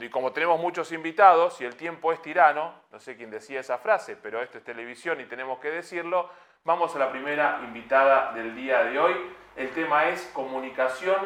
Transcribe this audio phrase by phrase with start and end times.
[0.00, 3.78] Y como tenemos muchos invitados y el tiempo es tirano, no sé quién decía esa
[3.78, 6.28] frase, pero esto es televisión y tenemos que decirlo,
[6.64, 9.14] vamos a la primera invitada del día de hoy.
[9.56, 11.16] El tema es comunicación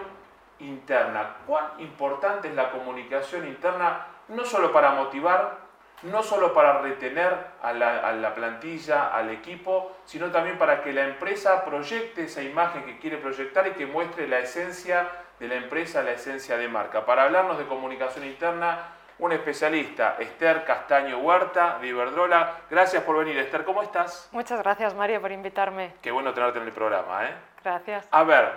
[0.61, 1.38] interna.
[1.45, 5.58] ¿Cuán importante es la comunicación interna no solo para motivar,
[6.04, 11.65] no solo para retener a la, plantilla, al equipo, sino también para que la empresa
[11.65, 15.10] proyecte esa imagen que quiere proyectar y que muestre la esencia
[15.43, 17.05] de la empresa, la esencia de marca.
[17.05, 18.79] Para hablarnos de comunicación interna,
[19.19, 22.59] un especialista, Esther Castaño Huerta, de Iberdrola.
[22.71, 23.65] Gracias por venir, Esther.
[23.65, 24.29] ¿Cómo estás?
[24.30, 25.95] Muchas gracias, Mario, por invitarme.
[26.01, 27.35] Qué bueno tenerte en el programa, ¿eh?
[27.61, 28.07] Gracias.
[28.13, 28.52] A ver,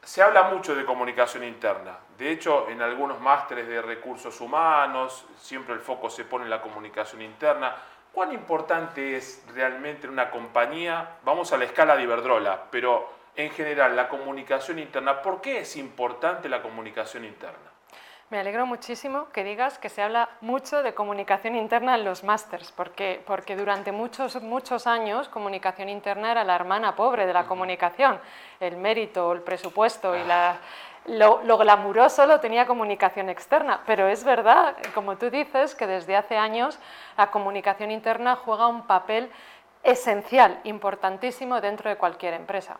[0.00, 1.98] se habla mucho de comunicación interna.
[2.16, 6.62] De hecho, en algunos másteres de recursos humanos, siempre el foco se pone en la
[6.62, 7.74] comunicación interna.
[8.12, 11.16] ¿Cuán importante es realmente en una compañía?
[11.24, 15.22] Vamos a la escala de Iberdrola, pero en general la comunicación interna.
[15.22, 17.68] ¿Por qué es importante la comunicación interna?
[18.30, 22.72] Me alegro muchísimo que digas que se habla mucho de comunicación interna en los másters,
[22.72, 28.20] porque, porque durante muchos, muchos años comunicación interna era la hermana pobre de la comunicación.
[28.60, 30.58] El mérito, el presupuesto y la,
[31.06, 36.14] lo, lo, glamuroso lo tenía comunicación externa, pero es verdad, como tú dices, que desde
[36.14, 36.78] hace años
[37.16, 39.30] la comunicación interna juega un papel
[39.82, 42.78] esencial, importantísimo dentro de cualquier empresa.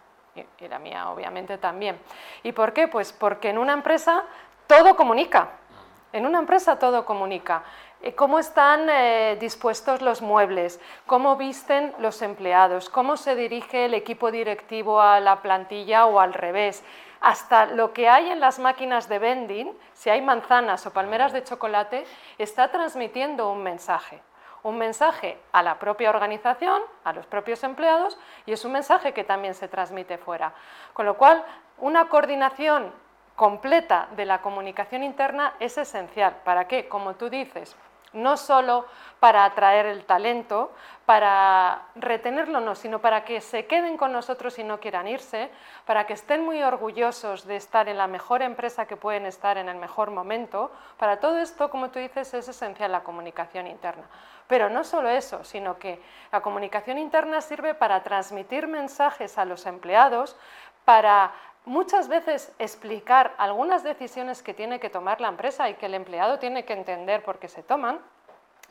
[0.59, 1.99] Y la mía, obviamente, también.
[2.43, 2.89] ¿Y por qué?
[2.89, 4.25] Pues porque en una empresa
[4.67, 5.51] todo comunica.
[6.13, 7.63] En una empresa todo comunica.
[8.01, 10.81] Eh, ¿Cómo están eh, dispuestos los muebles?
[11.07, 12.89] ¿Cómo visten los empleados?
[12.89, 16.85] ¿Cómo se dirige el equipo directivo a la plantilla o al revés?
[17.21, 21.43] Hasta lo que hay en las máquinas de vending, si hay manzanas o palmeras de
[21.43, 22.07] chocolate,
[22.39, 24.23] está transmitiendo un mensaje.
[24.69, 29.25] Un mensaje a la propia organización, a los propios empleados, y es un mensaje que
[29.25, 30.53] también se transmite fuera.
[30.93, 31.43] Con lo cual,
[31.79, 32.93] una coordinación
[33.35, 36.37] completa de la comunicación interna es esencial.
[36.45, 36.87] ¿Para qué?
[36.87, 37.79] Como tú dices,
[38.13, 38.87] no solo
[39.21, 40.73] para atraer el talento,
[41.07, 45.51] para retenerlo, no, sino para que se queden con nosotros y no quieran irse,
[45.87, 49.69] para que estén muy orgullosos de estar en la mejor empresa que pueden estar en
[49.69, 50.71] el mejor momento.
[50.99, 54.05] Para todo esto, como tú dices, es esencial la comunicación interna.
[54.47, 59.67] Pero no solo eso, sino que la comunicación interna sirve para transmitir mensajes a los
[59.67, 60.37] empleados,
[60.85, 61.33] para
[61.65, 66.39] muchas veces explicar algunas decisiones que tiene que tomar la empresa y que el empleado
[66.39, 68.01] tiene que entender por qué se toman,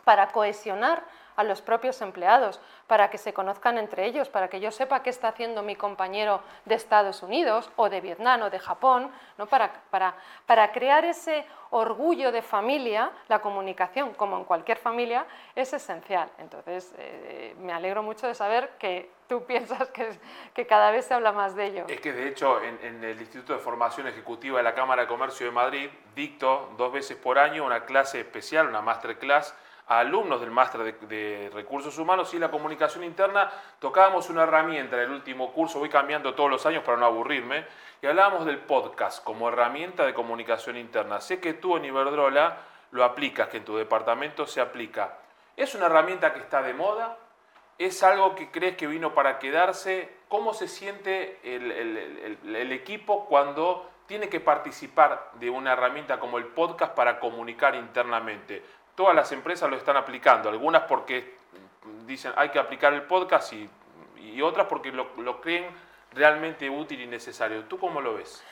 [0.07, 1.03] para cohesionar
[1.35, 5.09] a los propios empleados, para que se conozcan entre ellos, para que yo sepa qué
[5.09, 9.47] está haciendo mi compañero de Estados Unidos o de Vietnam o de Japón, ¿no?
[9.47, 10.15] para, para,
[10.45, 15.25] para crear ese orgullo de familia, la comunicación, como en cualquier familia,
[15.55, 16.29] es esencial.
[16.37, 20.17] Entonces, eh, me alegro mucho de saber que tú piensas que,
[20.53, 21.85] que, cada vez se habla más de ello.
[21.89, 25.09] Es que, de hecho, en, en el Instituto de Formación Ejecutiva de la Cámara de
[25.09, 29.53] Comercio de Madrid, dicto dos veces por año una clase especial, una masterclass,
[29.87, 33.49] a alumnos del máster de, recursos humanos y la comunicación interna,
[33.79, 37.65] tocábamos una herramienta en el último curso, voy cambiando todos los años para no aburrirme,
[38.01, 41.21] y hablábamos del podcast como herramienta de comunicación interna.
[41.21, 42.57] Sé que tú en Iberdrola
[42.91, 45.17] lo aplicas, que en tu departamento se aplica.
[45.55, 47.17] ¿Es una herramienta que está de moda?
[47.77, 50.09] ¿Es algo que crees que vino para quedarse?
[50.27, 56.45] ¿Cómo se siente el, el equipo cuando tiene que participar de una herramienta como el
[56.45, 58.63] podcast para comunicar internamente?
[58.97, 61.37] Todas las empresas lo están aplicando, algunas porque
[62.07, 63.69] dicen hay que aplicar el podcast y,
[64.41, 65.65] otras porque lo, lo creen
[66.13, 67.63] realmente útil y necesario.
[67.65, 68.43] ¿Tú cómo lo ves?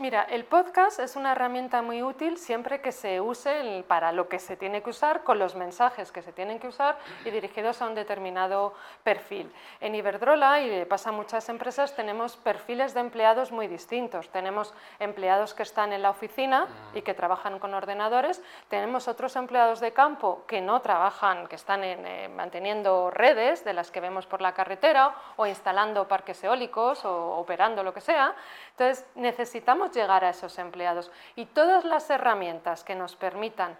[0.00, 4.38] Mira, el podcast es una herramienta muy útil siempre que se use para lo que
[4.38, 7.86] se tiene que usar, con los mensajes que se tienen que usar y dirigidos a
[7.86, 8.72] un determinado
[9.02, 9.52] perfil.
[9.78, 14.30] En Iberdrola, y pasa a muchas empresas, tenemos perfiles de empleados muy distintos.
[14.30, 19.80] Tenemos empleados que están en la oficina y que trabajan con ordenadores, tenemos otros empleados
[19.80, 24.40] de campo que no trabajan, que están eh, manteniendo redes de las que vemos por
[24.40, 28.34] la carretera o instalando parques eólicos o operando lo que sea.
[28.70, 33.76] Entonces, necesitamos llegar a esos empleados y todas las herramientas que nos permitan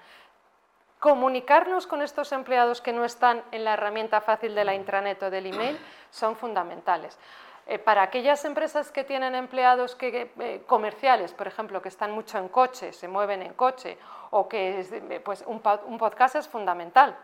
[0.98, 5.30] comunicarnos con estos empleados que no están en la herramienta fácil de la intranet o
[5.30, 5.78] del email
[6.10, 7.18] son fundamentales.
[7.66, 12.36] Eh, para aquellas empresas que tienen empleados que, eh, comerciales, por ejemplo, que están mucho
[12.36, 13.96] en coche, se mueven en coche,
[14.30, 17.16] o que pues un podcast es fundamental,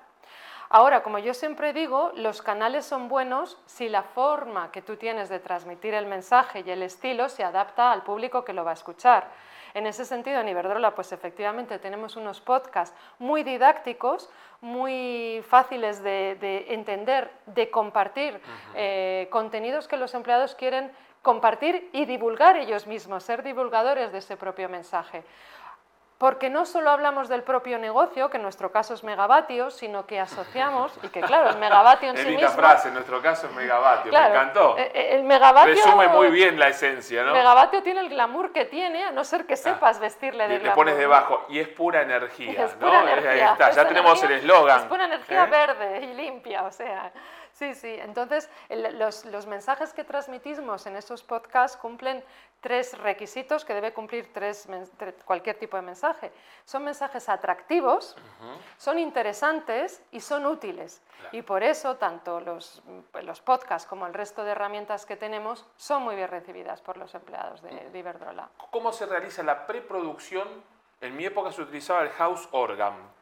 [0.69, 5.29] Ahora, como yo siempre digo, los canales son buenos si la forma que tú tienes
[5.29, 8.75] de transmitir el mensaje y el estilo se adapta al público que lo va a
[8.75, 9.29] escuchar.
[9.75, 14.31] En ese sentido, en Iberdrola, pues efectivamente tenemos unos podcasts muy didácticos,
[14.63, 18.41] muy fáciles de, entender, de compartir,
[18.75, 20.91] eh, contenidos que los empleados quieren
[21.21, 25.25] compartir y divulgar ellos mismos, ser divulgadores de ese propio mensaje.
[26.19, 30.19] Porque no solo hablamos del propio negocio, que en nuestro caso es megavatio, sino que
[30.19, 32.49] asociamos, y que claro, el megavatio en sí mismo...
[32.49, 34.79] frase, en nuestro caso es megavatio, me encantó.
[34.79, 35.75] Eh, eh, el megavatio...
[35.75, 37.33] Resume muy bien la esencia, ¿no?
[37.35, 39.59] Megavatio tiene el glamour que tiene, a no ser que ah.
[39.59, 40.69] sepas vestirle de glamour.
[40.69, 44.33] Le pones debajo, y es pura energía, es Pura energía, Ahí está, ya tenemos el
[44.33, 44.81] eslogan.
[44.81, 45.51] Es pura energía ¿eh?
[45.51, 47.13] verde y limpia, o sea...
[47.57, 47.89] Sí, sí.
[47.89, 52.23] Entonces, los, mensajes que transmitimos en esos podcasts cumplen
[52.61, 54.69] tres requisitos que debe cumplir tres,
[55.25, 56.33] cualquier tipo de mensaje.
[56.67, 58.15] Son mensajes atractivos,
[58.77, 61.01] son interesantes y son útiles.
[61.33, 62.83] Y por eso, tanto los,
[63.23, 67.15] los, podcasts como el resto de herramientas que tenemos son muy bien recibidas por los
[67.15, 68.51] empleados de, de Iberdrola.
[68.71, 70.47] ¿Cómo se realiza la preproducción?
[71.01, 73.16] En mi época se utilizaba el house organ,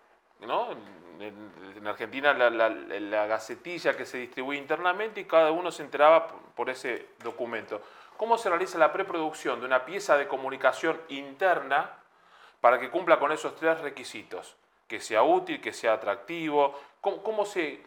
[0.47, 0.69] ¿no?
[1.21, 7.09] en, Argentina la, gacetilla que se distribuye internamente y cada uno se enteraba por, ese
[7.23, 7.81] documento.
[8.17, 11.91] ¿Cómo se realiza la preproducción de una pieza de comunicación interna
[12.61, 14.57] para que cumpla con esos tres requisitos?
[14.89, 17.83] Que sea útil, que sea atractivo, ¿cómo, se,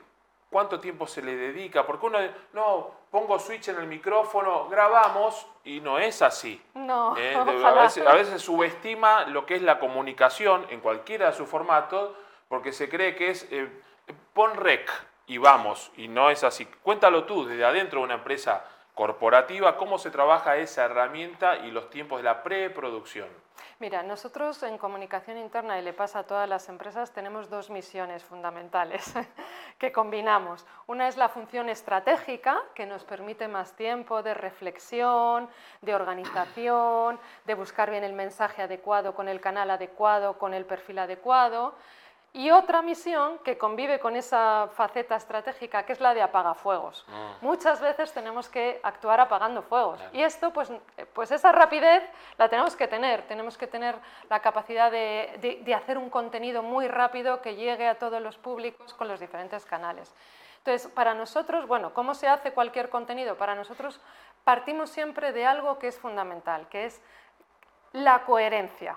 [0.49, 1.85] cuánto tiempo se le dedica?
[1.85, 2.19] Porque uno,
[2.53, 6.61] no, pongo switch en el micrófono, grabamos y no es así.
[6.73, 11.33] No, eh, a, veces, a veces subestima lo que es la comunicación en cualquiera de
[11.33, 12.11] sus formatos
[12.47, 13.69] porque se cree que es eh,
[14.33, 14.89] pon rec
[15.25, 16.65] y vamos, y no es así.
[16.65, 21.89] Cuéntalo tú, desde adentro de una empresa corporativa, cómo se trabaja esa herramienta y los
[21.89, 23.27] tiempos de la preproducción.
[23.79, 28.23] Mira, nosotros en comunicación interna, y le pasa a todas las empresas, tenemos dos misiones
[28.23, 29.13] fundamentales
[29.77, 30.65] que combinamos.
[30.87, 35.47] Una es la función estratégica, que nos permite más tiempo de reflexión,
[35.81, 40.97] de organización, de buscar bien el mensaje adecuado con el canal adecuado, con el perfil
[40.97, 41.75] adecuado.
[42.37, 47.03] Y otra misión que convive con esa faceta estratégica, que es la de apagafuegos.
[47.09, 47.33] Ah.
[47.41, 49.99] Muchas veces tenemos que actuar apagando fuegos.
[50.13, 50.71] Y esto, pues,
[51.13, 52.03] pues esa rapidez
[52.37, 53.23] la tenemos que tener.
[53.23, 53.95] Tenemos que tener
[54.29, 58.93] la capacidad de, de hacer un contenido muy rápido que llegue a todos los públicos
[58.93, 60.13] con los diferentes canales.
[60.59, 63.35] Entonces, para nosotros, bueno, ¿cómo se hace cualquier contenido?
[63.35, 63.99] Para nosotros
[64.43, 67.01] partimos siempre de algo que es fundamental, que es
[67.93, 68.95] la coherencia.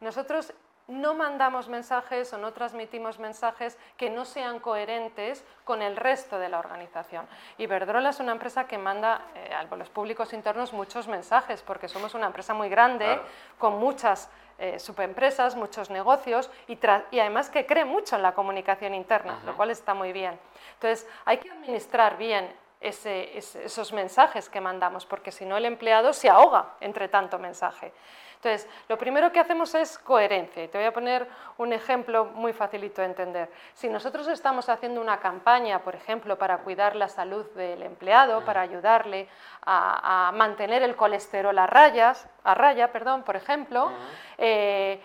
[0.00, 0.54] Nosotros
[0.88, 6.48] no mandamos mensajes o no transmitimos mensajes que no sean coherentes con el resto de
[6.48, 7.26] la organización.
[7.58, 12.14] Iberdrola es una empresa que manda eh, a los públicos internos muchos mensajes, porque somos
[12.14, 13.20] una empresa muy grande,
[13.58, 16.78] con muchas eh, subempresas, muchos negocios y,
[17.20, 20.38] además que cree mucho en la comunicación interna, lo cual está muy bien.
[20.74, 22.50] Entonces, hay que administrar bien
[22.80, 27.92] esos mensajes que mandamos, porque si no el empleado se ahoga entre tanto mensaje.
[28.38, 30.62] Entonces, lo primero que hacemos es coherencia.
[30.62, 31.26] Y te voy a poner
[31.56, 33.50] un ejemplo muy facilito de entender.
[33.74, 38.60] Si nosotros estamos haciendo una campaña, por ejemplo, para cuidar la salud del empleado, para
[38.60, 39.28] ayudarle
[39.66, 43.90] a, mantener el colesterol a, rayas, a raya, perdón, por ejemplo,
[44.38, 45.00] eh,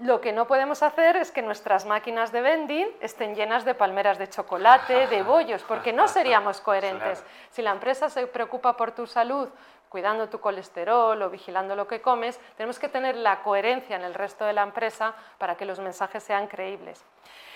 [0.00, 4.18] lo que no podemos hacer es que nuestras máquinas de vending estén llenas de palmeras
[4.18, 7.24] de chocolate, de bollos, porque no seríamos coherentes.
[7.50, 9.48] Si la empresa se preocupa por tu salud,
[9.88, 14.14] cuidando tu colesterol o vigilando lo que comes, tenemos que tener la coherencia en el
[14.14, 17.04] resto de la empresa para que los mensajes sean creíbles.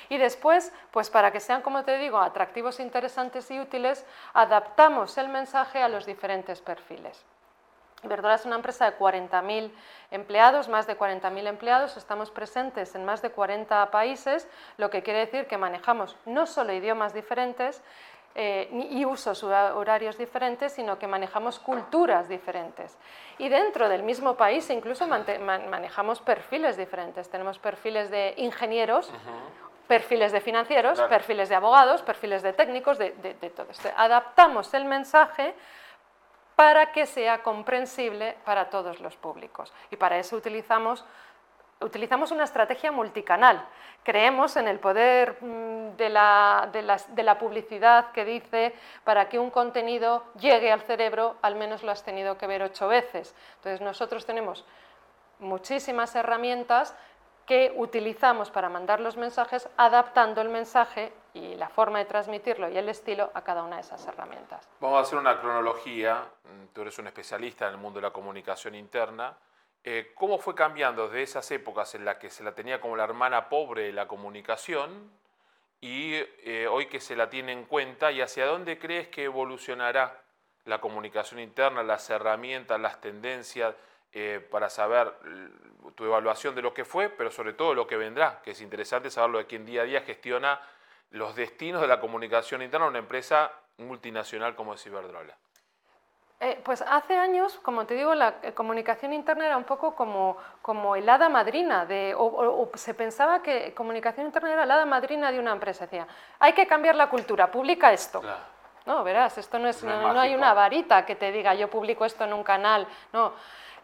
[0.09, 4.05] Y después, pues para que sean, como te digo, atractivos, interesantes y útiles,
[4.35, 7.25] adaptamos el mensaje a los diferentes perfiles.
[8.03, 9.71] Iberdrola es una empresa de 40.000
[10.11, 14.49] empleados, más de 40.000 empleados, estamos presentes en más de 40 países,
[14.79, 17.83] lo que quiere decir que manejamos no solo idiomas diferentes,
[18.35, 22.97] eh, y usos horarios diferentes, sino que manejamos culturas diferentes.
[23.39, 27.29] Y dentro del mismo país incluso manejamos perfiles diferentes.
[27.29, 29.11] Tenemos perfiles de ingenieros,
[29.89, 33.89] perfiles de financieros, perfiles de abogados, perfiles de técnicos, de, de todo esto.
[33.97, 35.55] Adaptamos el mensaje
[36.55, 39.73] para que sea comprensible para todos los públicos.
[39.91, 41.05] Y para eso utilizamos
[41.81, 43.67] utilizamos una estrategia multicanal.
[44.03, 50.71] Creemos en el poder mm, de la, publicidad que dice para que un contenido llegue
[50.71, 53.35] al cerebro, al menos lo has tenido que ver ocho veces.
[53.57, 54.65] Entonces nosotros tenemos
[55.39, 56.95] muchísimas herramientas
[57.47, 62.79] que utilizamos para mandar los mensajes, adaptando el mensaje y la forma de transmitirlo y
[62.79, 64.69] el estilo a cada una de esas herramientas.
[64.79, 66.23] Vamos a hacer una cronología.
[66.73, 69.35] Tú eres un especialista en el mundo de la comunicación interna.
[69.83, 73.05] Eh, cómo fue cambiando desde esas épocas en las que se la tenía como la
[73.05, 75.11] hermana pobre de la comunicación
[75.81, 80.23] y eh, hoy que se la tiene en cuenta y hacia dónde crees que evolucionará
[80.67, 83.75] la comunicación interna, las herramientas, las tendencias
[84.13, 85.15] eh, para saber
[85.95, 89.11] tu evaluación de lo que fue, pero sobre todo lo que vendrá, que es interesante
[89.11, 90.61] saberlo de quien día a día gestiona
[91.11, 95.37] los destinos de la comunicación interna de una empresa multinacional como es Iberdrola.
[96.43, 100.39] Eh, pues hace años, como te digo, la eh, comunicación interna era un poco como,
[100.63, 105.31] como el hada madrina, de, o, se pensaba que comunicación interna era la hada madrina
[105.31, 105.85] de una empresa.
[105.85, 106.07] Decía,
[106.39, 108.23] hay que cambiar la cultura, publica esto.
[108.87, 112.25] No, verás, esto no, es, no, hay una varita que te diga yo publico esto
[112.25, 113.35] en un canal, no.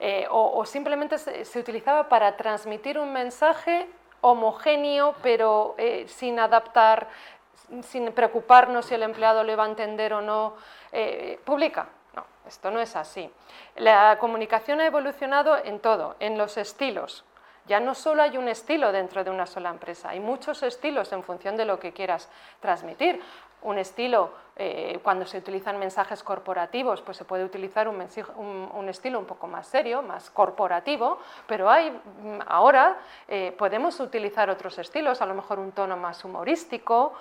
[0.00, 3.86] Eh, o, simplemente se, utilizaba para transmitir un mensaje
[4.22, 7.06] homogéneo, pero sin adaptar,
[7.82, 10.54] sin preocuparnos si el empleado lo iba a entender o no.
[11.44, 11.86] publica,
[12.46, 13.30] esto no es así.
[13.76, 17.24] La comunicación ha evolucionado en todo, en los estilos.
[17.66, 21.24] Ya no solo hay un estilo dentro de una sola empresa, hay muchos estilos en
[21.24, 22.28] función de lo que quieras
[22.60, 23.20] transmitir.
[23.62, 28.00] Un estilo, eh, cuando se utilizan mensajes corporativos, pues se puede utilizar un,
[28.88, 34.78] estilo un poco más serio, más corporativo, pero hay, mm, ahora eh, podemos utilizar otros
[34.78, 37.14] estilos, a lo mejor un tono más humorístico,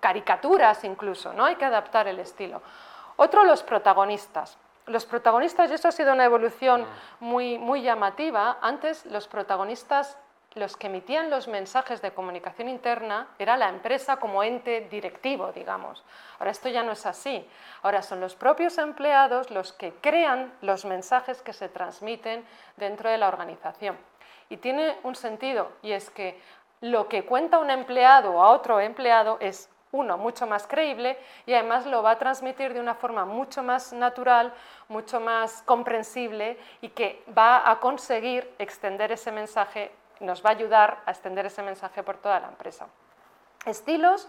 [0.00, 1.46] caricaturas incluso, ¿no?
[1.46, 2.60] Hay que adaptar el estilo.
[3.22, 4.56] Otro, los protagonistas.
[4.86, 6.86] Los protagonistas, y esto ha sido una evolución
[7.20, 10.16] muy, muy llamativa, antes los protagonistas,
[10.54, 16.02] los que emitían los mensajes de comunicación interna, era la empresa como ente directivo, digamos.
[16.38, 17.46] Ahora esto ya no es así.
[17.82, 22.42] Ahora son los propios empleados los que crean los mensajes que se transmiten
[22.78, 23.98] dentro de la organización.
[24.48, 26.40] Y tiene un sentido, y es que
[26.80, 31.86] lo que cuenta un empleado a otro empleado es uno, mucho más creíble y además
[31.86, 34.52] lo va a transmitir de una forma mucho más natural,
[34.88, 40.98] mucho más comprensible y que va a conseguir extender ese mensaje, nos va a ayudar
[41.06, 42.86] a extender ese mensaje por toda la empresa.
[43.66, 44.28] Estilos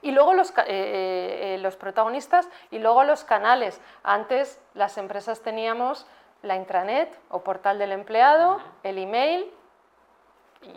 [0.00, 3.80] y luego los, eh, eh, los protagonistas y luego los canales.
[4.02, 6.06] Antes las empresas teníamos
[6.42, 9.50] la intranet o portal del empleado, el email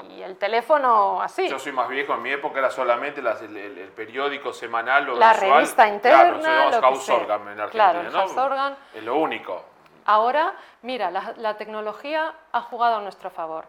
[0.10, 1.48] y el teléfono así.
[1.48, 5.88] Yo soy más viejo, en mi época era solamente el, periódico semanal o La revista
[5.88, 7.16] interna, claro, lo que sea.
[7.16, 8.76] en Argentina, claro, ¿no?
[8.94, 9.64] Es lo único.
[10.06, 10.54] Ahora,
[10.84, 13.66] mira, la, la tecnología ha jugado a nuestro favor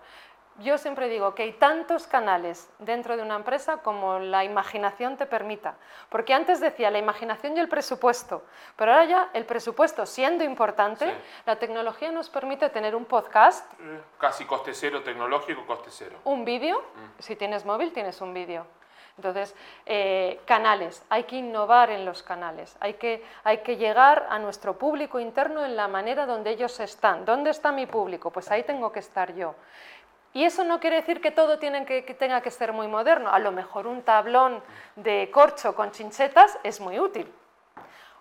[0.58, 5.26] yo siempre digo que hay tantos canales dentro de una empresa como la imaginación te
[5.26, 5.76] permita.
[6.08, 8.44] Porque antes decía la imaginación y el presupuesto,
[8.76, 11.14] pero ahora ya el presupuesto siendo importante,
[11.46, 13.72] la tecnología nos permite tener un podcast.
[13.80, 16.18] Eh, casi coste cero tecnológico, coste cero.
[16.24, 17.22] Un vídeo, mm.
[17.22, 18.66] si tienes móvil tienes un vídeo.
[19.18, 19.52] Entonces,
[19.84, 24.78] eh, canales, hay que innovar en los canales, hay que, hay que llegar a nuestro
[24.78, 27.24] público interno en la manera donde ellos están.
[27.24, 28.30] ¿Dónde está mi público?
[28.30, 29.56] Pues ahí tengo que estar yo.
[30.38, 33.28] Y eso no quiere decir que todo tiene que, tenga que ser muy moderno.
[33.32, 34.62] A lo mejor un tablón
[34.94, 37.28] de corcho con chinchetas es muy útil.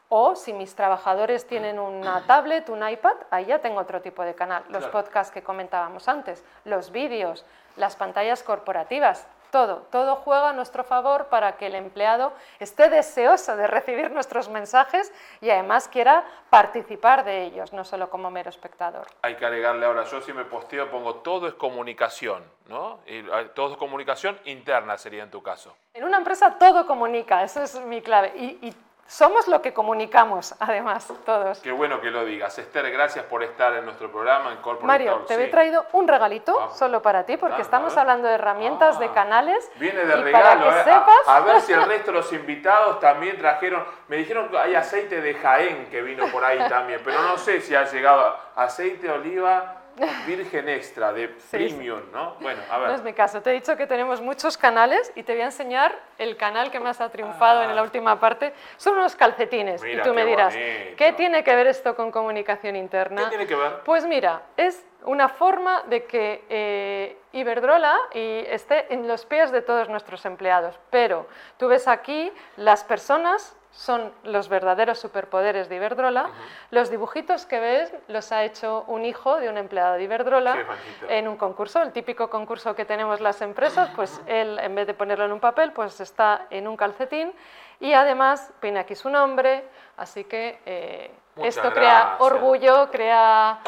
[0.10, 4.34] O si mis trabajadores tienen una tablet, un iPad, ahí ya tengo otro tipo de
[4.34, 4.64] canal.
[4.70, 7.46] Los podcasts que comentábamos antes, los vídeos,
[7.76, 9.28] las pantallas corporativas.
[9.52, 14.50] Todo, todo juega a nuestro favor para que el empleado esté deseoso de recibir nuestros
[14.50, 19.08] mensajes y además quiera participar de ellos, no solo como mero espectador.
[19.22, 23.00] Hay que agregarle ahora, yo si me posteo pongo todo es comunicación, ¿no?
[23.06, 25.76] Y ah, todo es comunicación interna sería en tu caso.
[25.94, 28.34] En una empresa todo comunica, eso es mi clave.
[28.36, 28.76] Y, y
[29.08, 31.60] somos lo que comunicamos, además, todos.
[31.60, 32.58] Qué bueno que lo digas.
[32.60, 36.72] Esther, gracias por estar en nuestro programa en Corporate Mario, te he traído un regalito
[36.74, 39.72] solo para ti, porque estamos hablando de herramientas, de ah, canales.
[39.76, 40.84] Viene de regalo, eh.
[40.84, 41.28] sepas...
[41.28, 43.84] a, ver si el resto de los invitados también trajeron.
[44.08, 47.62] Me dijeron que hay aceite de Jaén que vino por ahí también, pero no sé
[47.62, 49.77] si ha llegado aceite de oliva
[50.26, 52.36] virgen extra de premium, ¿no?
[52.40, 52.90] Bueno, a ver.
[52.90, 53.42] No es mi caso.
[53.42, 56.80] Te he dicho que tenemos muchos canales y te voy a enseñar el canal que
[56.80, 57.84] más ha triunfado en la ah.
[57.84, 58.54] última parte.
[58.78, 59.84] Son unos calcetines.
[59.84, 63.24] y tú me dirás, ¿qué tiene que ver esto con comunicación interna?
[63.24, 63.82] ¿Qué tiene que ver?
[63.84, 69.62] Pues mira, es una forma de que eh, Iberdrola y esté en los pies de
[69.62, 70.80] todos nuestros empleados.
[70.90, 71.28] Pero
[71.58, 76.32] tú ves aquí las personas son los verdaderos superpoderes de Iberdrola.
[76.72, 80.66] Los dibujitos que ves los ha hecho un hijo de un empleado de Iberdrola
[81.08, 84.96] en un concurso, el típico concurso que tenemos las empresas, pues él en vez de
[84.96, 87.32] ponerlo en un papel, pues está en un calcetín
[87.80, 89.66] y además pone aquí su nombre,
[89.98, 93.60] así que eh, esto crea orgullo, crea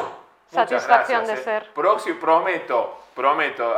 [0.48, 1.36] satisfacción de eh.
[1.36, 1.72] ser.
[1.72, 3.74] Próximo, prometo, prometo,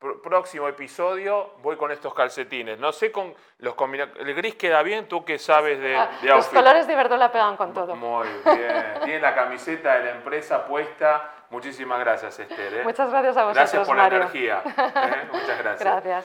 [0.00, 2.78] próximo episodio voy con estos calcetines.
[2.78, 3.74] No sé con los
[4.18, 7.74] El gris queda bien, tú que sabes de, ah, Los colores de la pegan con
[7.74, 7.94] todo.
[7.96, 8.94] Muy bien.
[9.04, 11.34] Tiene la camiseta de la empresa puesta.
[11.50, 12.74] Muchísimas gracias, Esther.
[12.74, 12.82] ¿eh?
[12.84, 14.62] Muchas gracias a vosotros, Gracias por la energía.
[14.64, 15.28] ¿eh?
[15.32, 15.80] Muchas gracias.
[15.80, 16.18] Gracias.